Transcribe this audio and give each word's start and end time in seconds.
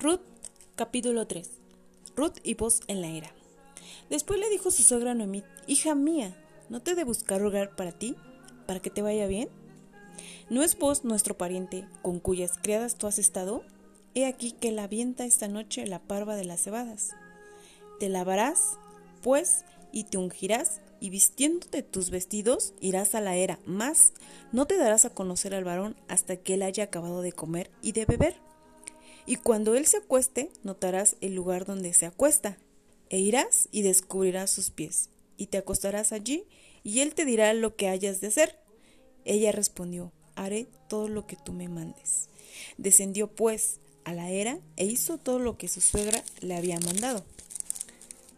Ruth, 0.00 0.20
capítulo 0.76 1.26
3. 1.26 1.50
Ruth 2.16 2.38
y 2.42 2.54
vos 2.54 2.80
en 2.86 3.00
la 3.00 3.08
era. 3.08 3.30
Después 4.08 4.40
le 4.40 4.48
dijo 4.48 4.70
su 4.70 4.82
suegra 4.82 5.14
Noemí, 5.14 5.44
hija 5.66 5.94
mía, 5.94 6.34
¿no 6.68 6.80
te 6.80 6.94
de 6.94 7.04
buscar 7.04 7.42
hogar 7.42 7.76
para 7.76 7.92
ti, 7.92 8.16
para 8.66 8.80
que 8.80 8.90
te 8.90 9.02
vaya 9.02 9.26
bien? 9.26 9.48
¿No 10.48 10.62
es 10.62 10.78
vos 10.78 11.04
nuestro 11.04 11.36
pariente 11.36 11.86
con 12.02 12.18
cuyas 12.18 12.52
criadas 12.62 12.96
tú 12.96 13.06
has 13.06 13.18
estado? 13.18 13.62
He 14.14 14.26
aquí 14.26 14.52
que 14.52 14.72
la 14.72 14.84
avienta 14.84 15.24
esta 15.24 15.48
noche 15.48 15.86
la 15.86 16.00
parva 16.00 16.34
de 16.34 16.44
las 16.44 16.62
cebadas. 16.62 17.10
Te 18.00 18.08
lavarás, 18.08 18.78
pues, 19.22 19.64
y 19.92 20.04
te 20.04 20.18
ungirás, 20.18 20.80
y 20.98 21.10
vistiéndote 21.10 21.82
tus 21.82 22.10
vestidos 22.10 22.74
irás 22.80 23.14
a 23.14 23.20
la 23.20 23.36
era, 23.36 23.58
mas 23.64 24.12
no 24.52 24.66
te 24.66 24.76
darás 24.76 25.04
a 25.04 25.10
conocer 25.10 25.54
al 25.54 25.64
varón 25.64 25.96
hasta 26.08 26.36
que 26.36 26.54
él 26.54 26.62
haya 26.62 26.84
acabado 26.84 27.22
de 27.22 27.32
comer 27.32 27.70
y 27.82 27.92
de 27.92 28.04
beber 28.04 28.49
y 29.30 29.36
cuando 29.36 29.76
él 29.76 29.86
se 29.86 29.98
acueste, 29.98 30.50
notarás 30.64 31.14
el 31.20 31.36
lugar 31.36 31.64
donde 31.64 31.94
se 31.94 32.04
acuesta, 32.04 32.58
e 33.10 33.20
irás 33.20 33.68
y 33.70 33.82
descubrirás 33.82 34.50
sus 34.50 34.70
pies, 34.70 35.08
y 35.36 35.46
te 35.46 35.56
acostarás 35.56 36.10
allí, 36.10 36.48
y 36.82 36.98
él 36.98 37.14
te 37.14 37.24
dirá 37.24 37.54
lo 37.54 37.76
que 37.76 37.86
hayas 37.86 38.20
de 38.20 38.26
hacer. 38.26 38.58
Ella 39.24 39.52
respondió, 39.52 40.10
haré 40.34 40.66
todo 40.88 41.06
lo 41.06 41.28
que 41.28 41.36
tú 41.36 41.52
me 41.52 41.68
mandes. 41.68 42.28
Descendió 42.76 43.28
pues 43.28 43.78
a 44.02 44.14
la 44.14 44.30
era 44.30 44.58
e 44.76 44.86
hizo 44.86 45.16
todo 45.16 45.38
lo 45.38 45.56
que 45.56 45.68
su 45.68 45.80
suegra 45.80 46.24
le 46.40 46.56
había 46.56 46.80
mandado. 46.80 47.24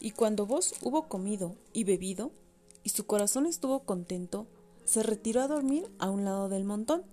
Y 0.00 0.10
cuando 0.10 0.44
vos 0.44 0.74
hubo 0.82 1.08
comido 1.08 1.56
y 1.72 1.84
bebido, 1.84 2.30
y 2.82 2.90
su 2.90 3.06
corazón 3.06 3.46
estuvo 3.46 3.84
contento, 3.86 4.46
se 4.84 5.02
retiró 5.02 5.40
a 5.40 5.48
dormir 5.48 5.88
a 5.98 6.10
un 6.10 6.26
lado 6.26 6.50
del 6.50 6.64
montón. 6.64 7.04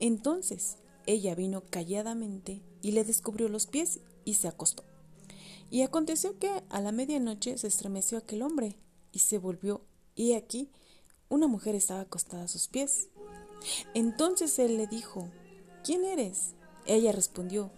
Entonces 0.00 0.76
ella 1.12 1.34
vino 1.34 1.62
calladamente 1.70 2.62
y 2.82 2.92
le 2.92 3.04
descubrió 3.04 3.48
los 3.48 3.66
pies 3.66 4.00
y 4.24 4.34
se 4.34 4.48
acostó. 4.48 4.84
Y 5.70 5.82
aconteció 5.82 6.38
que 6.38 6.62
a 6.68 6.80
la 6.80 6.92
medianoche 6.92 7.58
se 7.58 7.66
estremeció 7.66 8.18
aquel 8.18 8.42
hombre 8.42 8.76
y 9.12 9.20
se 9.20 9.38
volvió, 9.38 9.82
y 10.14 10.34
aquí 10.34 10.70
una 11.28 11.46
mujer 11.46 11.74
estaba 11.74 12.00
acostada 12.00 12.44
a 12.44 12.48
sus 12.48 12.68
pies. 12.68 13.08
Entonces 13.94 14.58
él 14.58 14.76
le 14.76 14.86
dijo, 14.86 15.28
¿quién 15.84 16.04
eres? 16.04 16.54
Ella 16.86 17.12
respondió, 17.12 17.70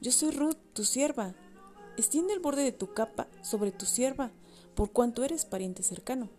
yo 0.00 0.12
soy 0.12 0.30
Ruth, 0.30 0.58
tu 0.72 0.84
sierva. 0.84 1.34
Extiende 1.96 2.32
el 2.32 2.40
borde 2.40 2.62
de 2.62 2.72
tu 2.72 2.92
capa 2.94 3.28
sobre 3.42 3.72
tu 3.72 3.84
sierva, 3.84 4.32
por 4.74 4.92
cuanto 4.92 5.24
eres 5.24 5.44
pariente 5.44 5.82
cercano. 5.82 6.30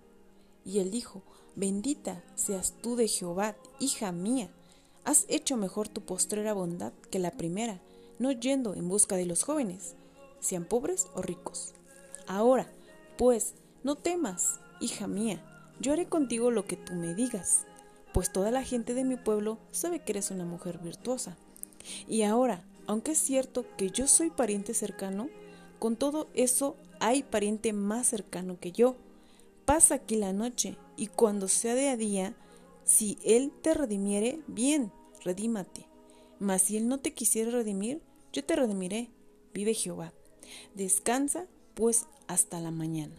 Y 0.63 0.79
él 0.79 0.91
dijo, 0.91 1.23
bendita 1.55 2.23
seas 2.35 2.73
tú 2.81 2.95
de 2.95 3.07
Jehová, 3.07 3.57
hija 3.79 4.11
mía 4.11 4.53
Has 5.05 5.25
hecho 5.27 5.57
mejor 5.57 5.87
tu 5.87 6.01
postrera 6.01 6.53
bondad 6.53 6.93
que 7.09 7.19
la 7.19 7.31
primera, 7.31 7.79
no 8.19 8.31
yendo 8.31 8.75
en 8.75 8.87
busca 8.87 9.15
de 9.15 9.25
los 9.25 9.43
jóvenes, 9.43 9.95
sean 10.39 10.65
pobres 10.65 11.07
o 11.15 11.21
ricos. 11.21 11.73
Ahora, 12.27 12.69
pues, 13.17 13.55
no 13.83 13.95
temas, 13.95 14.59
hija 14.81 15.07
mía, 15.07 15.43
yo 15.79 15.93
haré 15.93 16.07
contigo 16.07 16.51
lo 16.51 16.65
que 16.65 16.75
tú 16.75 16.93
me 16.93 17.15
digas, 17.15 17.65
pues 18.13 18.31
toda 18.31 18.51
la 18.51 18.63
gente 18.63 18.93
de 18.93 19.03
mi 19.03 19.15
pueblo 19.15 19.59
sabe 19.71 19.99
que 19.99 20.11
eres 20.11 20.31
una 20.31 20.45
mujer 20.45 20.79
virtuosa. 20.79 21.37
Y 22.07 22.23
ahora, 22.23 22.63
aunque 22.87 23.11
es 23.11 23.19
cierto 23.19 23.65
que 23.77 23.89
yo 23.89 24.07
soy 24.07 24.29
pariente 24.29 24.73
cercano, 24.73 25.29
con 25.79 25.95
todo 25.95 26.27
eso 26.33 26.75
hay 26.99 27.23
pariente 27.23 27.71
más 27.71 28.07
cercano 28.07 28.59
que 28.59 28.71
yo. 28.71 28.97
Pasa 29.65 29.95
aquí 29.95 30.17
la 30.17 30.33
noche, 30.33 30.77
y 30.97 31.07
cuando 31.07 31.47
sea 31.47 31.75
de 31.75 31.95
día, 31.95 32.35
si 32.89 33.19
él 33.23 33.51
te 33.61 33.75
redimiere, 33.75 34.41
bien, 34.47 34.91
redímate. 35.23 35.85
Mas 36.39 36.63
si 36.63 36.75
él 36.75 36.87
no 36.87 36.99
te 36.99 37.13
quisiera 37.13 37.51
redimir, 37.51 38.01
yo 38.33 38.43
te 38.43 38.55
redimiré, 38.55 39.11
vive 39.53 39.75
Jehová. 39.75 40.11
Descansa, 40.73 41.45
pues, 41.75 42.07
hasta 42.25 42.59
la 42.59 42.71
mañana. 42.71 43.13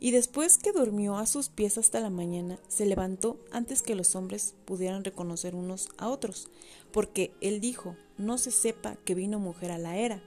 Y 0.00 0.10
después 0.10 0.58
que 0.58 0.72
durmió 0.72 1.16
a 1.16 1.26
sus 1.26 1.48
pies 1.48 1.78
hasta 1.78 2.00
la 2.00 2.10
mañana, 2.10 2.58
se 2.66 2.84
levantó 2.84 3.38
antes 3.52 3.82
que 3.82 3.94
los 3.94 4.16
hombres 4.16 4.56
pudieran 4.64 5.04
reconocer 5.04 5.54
unos 5.54 5.88
a 5.96 6.08
otros, 6.08 6.48
porque 6.90 7.32
él 7.40 7.60
dijo, 7.60 7.96
no 8.18 8.36
se 8.36 8.50
sepa 8.50 8.96
que 9.04 9.14
vino 9.14 9.38
mujer 9.38 9.70
a 9.70 9.78
la 9.78 9.96
era. 9.96 10.20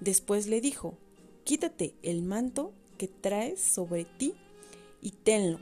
Después 0.00 0.46
le 0.46 0.62
dijo, 0.62 0.96
quítate 1.44 1.94
el 2.02 2.22
manto 2.22 2.72
que 2.96 3.06
traes 3.06 3.60
sobre 3.60 4.06
ti 4.06 4.32
y 5.02 5.10
tenlo. 5.10 5.60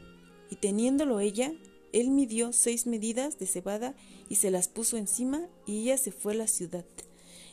Y 0.49 0.57
teniéndolo 0.57 1.19
ella, 1.19 1.53
él 1.93 2.11
midió 2.11 2.53
seis 2.53 2.87
medidas 2.87 3.39
de 3.39 3.47
cebada 3.47 3.95
y 4.29 4.37
se 4.37 4.51
las 4.51 4.69
puso 4.69 4.97
encima 4.97 5.49
y 5.67 5.83
ella 5.83 5.99
se 5.99 6.13
fue 6.13 6.33
a 6.33 6.37
la 6.37 6.47
ciudad. 6.47 6.85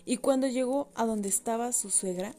Y 0.06 0.18
cuando 0.18 0.48
llegó 0.48 0.90
a 0.96 1.06
donde 1.06 1.30
estaba 1.30 1.72
su 1.74 1.90
suegra, 1.90 2.36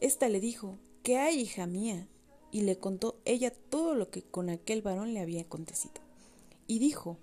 ésta 0.00 0.28
le 0.28 0.40
dijo, 0.40 0.78
¿qué 1.02 1.18
hay, 1.18 1.40
hija 1.40 1.66
mía? 1.66 2.08
Y 2.50 2.62
le 2.62 2.78
contó 2.78 3.20
ella 3.24 3.52
todo 3.52 3.94
lo 3.94 4.10
que 4.10 4.22
con 4.22 4.50
aquel 4.50 4.82
varón 4.82 5.14
le 5.14 5.20
había 5.20 5.42
acontecido. 5.42 5.94
Y 6.66 6.80
dijo, 6.80 7.18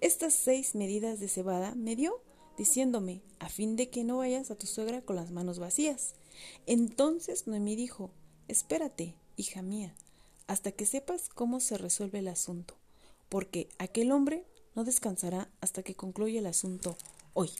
estas 0.00 0.34
seis 0.34 0.74
medidas 0.74 1.18
de 1.18 1.28
cebada 1.28 1.74
me 1.74 1.96
dio, 1.96 2.20
diciéndome, 2.58 3.22
a 3.38 3.48
fin 3.48 3.76
de 3.76 3.88
que 3.88 4.04
no 4.04 4.18
vayas 4.18 4.50
a 4.50 4.56
tu 4.56 4.66
suegra 4.66 5.02
con 5.02 5.16
las 5.16 5.30
manos 5.30 5.58
vacías. 5.58 6.14
Entonces 6.66 7.46
Noemí 7.46 7.76
dijo, 7.76 8.10
espérate, 8.46 9.16
hija 9.36 9.62
mía, 9.62 9.94
hasta 10.46 10.70
que 10.70 10.86
sepas 10.86 11.28
cómo 11.28 11.60
se 11.60 11.78
resuelve 11.78 12.18
el 12.18 12.28
asunto 12.28 12.76
porque 13.28 13.68
aquel 13.78 14.12
hombre 14.12 14.44
no 14.74 14.84
descansará 14.84 15.48
hasta 15.60 15.82
que 15.82 15.94
concluya 15.94 16.40
el 16.40 16.46
asunto 16.46 16.96
hoy. 17.32 17.50